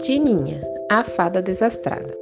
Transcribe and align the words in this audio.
Tininha, 0.00 0.62
a 0.88 1.02
fada 1.02 1.42
desastrada. 1.42 2.16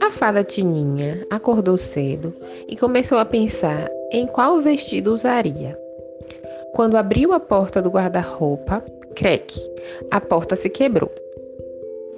A 0.00 0.10
fada 0.10 0.42
Tininha 0.42 1.26
acordou 1.30 1.76
cedo 1.76 2.32
e 2.66 2.76
começou 2.76 3.18
a 3.18 3.24
pensar 3.24 3.90
em 4.10 4.26
qual 4.26 4.60
vestido 4.62 5.12
usaria. 5.12 5.78
Quando 6.72 6.96
abriu 6.96 7.32
a 7.32 7.40
porta 7.40 7.82
do 7.82 7.90
guarda-roupa, 7.90 8.82
creque, 9.14 9.60
a 10.10 10.20
porta 10.20 10.56
se 10.56 10.70
quebrou. 10.70 11.10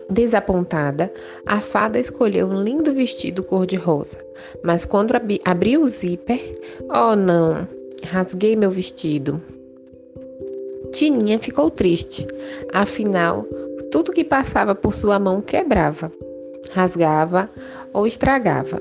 Desapontada, 0.09 1.13
a 1.45 1.61
fada 1.61 1.99
escolheu 1.99 2.47
um 2.47 2.63
lindo 2.63 2.95
vestido 2.95 3.43
cor-de-rosa, 3.43 4.19
mas 4.63 4.85
quando 4.85 5.15
abriu 5.45 5.83
o 5.83 5.89
zíper, 5.89 6.41
oh 6.89 7.17
não, 7.17 7.67
rasguei 8.07 8.55
meu 8.55 8.71
vestido. 8.71 9.43
Tininha 10.93 11.39
ficou 11.39 11.71
triste, 11.71 12.27
afinal, 12.73 13.47
tudo 13.93 14.11
que 14.11 14.25
passava 14.25 14.75
por 14.75 14.95
sua 14.95 15.19
mão 15.19 15.43
quebrava, 15.43 16.11
rasgava 16.73 17.49
ou 17.93 18.07
estragava, 18.07 18.81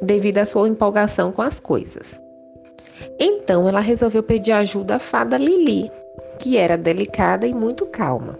devido 0.00 0.38
à 0.38 0.46
sua 0.46 0.66
empolgação 0.66 1.30
com 1.30 1.42
as 1.42 1.60
coisas. 1.60 2.18
Então 3.20 3.68
ela 3.68 3.80
resolveu 3.80 4.22
pedir 4.22 4.52
ajuda 4.52 4.96
à 4.96 4.98
fada 4.98 5.36
Lili, 5.36 5.90
que 6.38 6.56
era 6.56 6.78
delicada 6.78 7.46
e 7.46 7.52
muito 7.52 7.84
calma. 7.86 8.38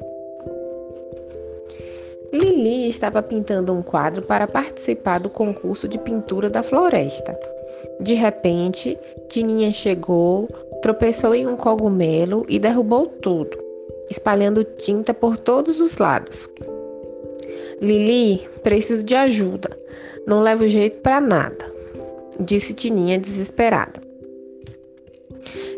Lili 2.33 2.89
estava 2.89 3.23
pintando 3.23 3.75
um 3.75 3.83
quadro 3.83 4.23
para 4.23 4.47
participar 4.47 5.19
do 5.19 5.29
concurso 5.29 5.87
de 5.87 5.99
pintura 5.99 6.49
da 6.49 6.63
floresta. 6.63 7.39
De 8.01 8.15
repente, 8.15 8.99
Tininha 9.29 9.71
chegou, 9.73 10.49
tropeçou 10.81 11.35
em 11.35 11.47
um 11.47 11.57
cogumelo 11.57 12.47
e 12.49 12.59
derrubou 12.59 13.07
tudo 13.07 13.68
espalhando 14.11 14.65
tinta 14.65 15.13
por 15.13 15.37
todos 15.37 15.81
os 15.81 15.99
lados. 15.99 16.49
Lili, 17.81 18.47
preciso 18.63 19.03
de 19.03 19.15
ajuda. 19.15 19.71
Não 20.27 20.41
levo 20.41 20.67
jeito 20.67 20.99
para 20.99 21.21
nada, 21.21 21.73
disse 22.39 22.75
Tininha 22.75 23.19
desesperada. 23.19 24.01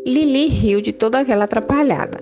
Lili 0.05 0.47
riu 0.47 0.81
de 0.81 0.91
toda 0.91 1.19
aquela 1.19 1.45
atrapalhada. 1.45 2.19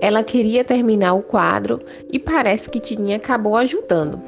Ela 0.00 0.22
queria 0.22 0.64
terminar 0.64 1.14
o 1.14 1.22
quadro 1.22 1.80
e 2.10 2.18
parece 2.18 2.70
que 2.70 2.80
Tininha 2.80 3.16
acabou 3.16 3.56
ajudando. 3.56 4.20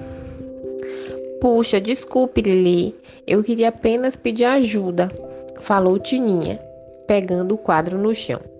Puxa, 1.40 1.80
desculpe, 1.80 2.42
Lili. 2.42 2.94
Eu 3.26 3.42
queria 3.42 3.68
apenas 3.68 4.16
pedir 4.16 4.44
ajuda, 4.44 5.08
falou 5.60 5.98
Tininha, 5.98 6.58
pegando 7.06 7.54
o 7.54 7.58
quadro 7.58 7.96
no 7.98 8.14
chão. 8.14 8.51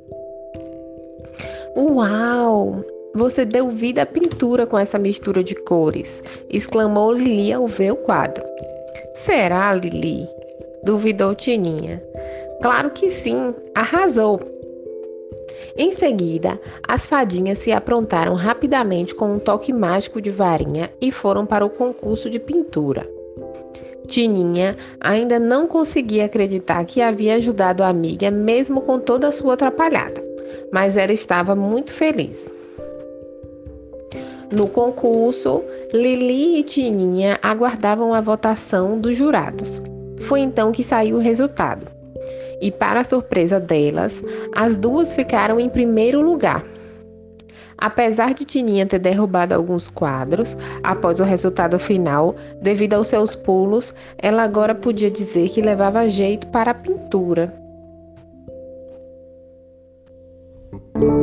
Uau! 1.75 2.85
Você 3.15 3.47
deu 3.47 3.71
vida 3.71 4.03
à 4.03 4.07
pintura 4.07 4.67
com 4.67 4.79
essa 4.79 4.99
mistura 4.99 5.43
de 5.43 5.55
cores, 5.55 6.23
exclamou 6.51 7.13
Lili 7.13 7.51
ao 7.51 7.67
ver 7.67 7.93
o 7.93 7.97
quadro. 7.97 8.45
Será, 9.15 9.73
Lili? 9.75 10.29
duvidou 10.85 11.35
Tininha. 11.35 12.03
Claro 12.63 12.91
que 12.91 13.09
sim, 13.09 13.55
arrasou. 13.75 14.41
Em 15.77 15.93
seguida, 15.93 16.61
as 16.87 17.07
fadinhas 17.07 17.59
se 17.59 17.73
aprontaram 17.73 18.35
rapidamente 18.35 19.15
com 19.15 19.35
um 19.35 19.39
toque 19.39 19.73
mágico 19.73 20.21
de 20.21 20.31
varinha 20.31 20.91
e 21.01 21.11
foram 21.11 21.47
para 21.47 21.65
o 21.65 21.71
concurso 21.71 22.29
de 22.29 22.39
pintura. 22.39 23.09
Tininha 24.07 24.77
ainda 25.01 25.39
não 25.39 25.67
conseguia 25.67 26.27
acreditar 26.27 26.85
que 26.85 27.01
havia 27.01 27.37
ajudado 27.37 27.83
a 27.83 27.89
amiga, 27.89 28.31
mesmo 28.31 28.83
com 28.83 28.99
toda 28.99 29.29
a 29.29 29.33
sua 29.33 29.55
atrapalhada 29.55 30.32
mas 30.73 30.97
ela 30.97 31.13
estava 31.13 31.55
muito 31.55 31.93
feliz. 31.93 32.51
No 34.53 34.69
concurso, 34.69 35.65
Lili 35.95 36.59
e 36.59 36.63
Tininha 36.63 37.39
aguardavam 37.43 38.13
a 38.13 38.21
votação 38.21 38.99
dos 39.01 39.17
jurados. 39.17 39.81
Foi 40.21 40.41
então 40.41 40.73
que 40.73 40.85
saiu 40.85 41.17
o 41.17 41.21
resultado. 41.21 41.87
E, 42.61 42.71
para 42.71 43.03
surpresa 43.03 43.59
delas, 43.59 44.23
as 44.55 44.77
duas 44.77 45.15
ficaram 45.15 45.59
em 45.59 45.71
primeiro 45.71 46.21
lugar. 46.21 46.65
Apesar 47.79 48.33
de 48.33 48.45
Tininha 48.45 48.87
ter 48.87 49.01
derrubado 49.01 49.55
alguns 49.55 49.89
quadros 49.89 50.57
após 50.85 51.19
o 51.19 51.25
resultado 51.25 51.79
final, 51.81 52.37
devido 52.61 52.95
aos 52.95 53.09
seus 53.09 53.35
pulos, 53.35 53.93
ela 54.19 54.43
agora 54.43 54.75
podia 54.75 55.11
dizer 55.11 55.49
que 55.49 55.61
levava 55.61 56.07
jeito 56.09 56.47
para 56.49 56.71
a 56.71 56.75
pintura. 56.75 57.53
Thank 60.73 61.03
you. 61.03 61.22